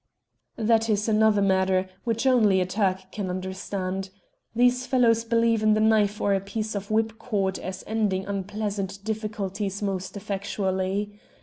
[0.57, 4.09] "That is another matter, which only a Turk can understand.
[4.55, 9.79] These fellows believe in the knife or a piece of whipcord as ending unpleasant difficulties
[9.83, 11.19] most effectually.